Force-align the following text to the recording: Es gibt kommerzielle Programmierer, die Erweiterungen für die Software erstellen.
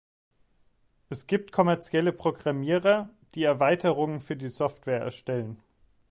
Es 1.09 1.27
gibt 1.27 1.51
kommerzielle 1.51 2.11
Programmierer, 2.11 3.11
die 3.35 3.43
Erweiterungen 3.43 4.19
für 4.19 4.35
die 4.35 4.49
Software 4.49 4.99
erstellen. 5.01 5.57